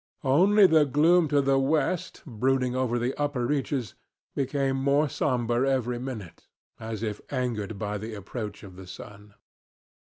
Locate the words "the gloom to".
0.65-1.41